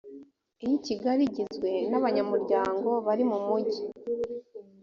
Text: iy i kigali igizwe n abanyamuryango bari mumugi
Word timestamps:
iy 0.63 0.73
i 0.77 0.81
kigali 0.85 1.21
igizwe 1.29 1.69
n 1.91 1.93
abanyamuryango 1.99 2.89
bari 3.05 3.23
mumugi 3.29 3.81